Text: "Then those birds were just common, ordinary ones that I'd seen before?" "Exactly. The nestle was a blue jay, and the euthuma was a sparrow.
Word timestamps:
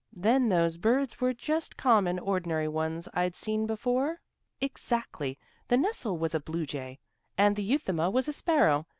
"Then 0.17 0.49
those 0.49 0.77
birds 0.77 1.21
were 1.21 1.31
just 1.31 1.77
common, 1.77 2.17
ordinary 2.17 2.67
ones 2.67 3.05
that 3.05 3.15
I'd 3.19 3.35
seen 3.35 3.67
before?" 3.67 4.19
"Exactly. 4.59 5.37
The 5.67 5.77
nestle 5.77 6.17
was 6.17 6.33
a 6.33 6.39
blue 6.39 6.65
jay, 6.65 6.97
and 7.37 7.55
the 7.55 7.61
euthuma 7.61 8.09
was 8.09 8.27
a 8.27 8.33
sparrow. 8.33 8.87